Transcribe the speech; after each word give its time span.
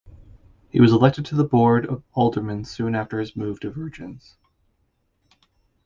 He 0.71 0.81
was 0.81 0.91
elected 0.93 1.25
to 1.27 1.35
the 1.35 1.43
board 1.43 1.85
of 1.85 2.01
aldermen 2.13 2.65
soon 2.65 2.95
after 2.95 3.19
his 3.19 3.35
move 3.35 3.59
to 3.59 3.69
Vergennes. 3.69 4.35